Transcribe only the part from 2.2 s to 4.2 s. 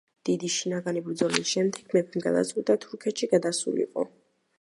გადაწყვიტა თურქეთში გადასულიყო.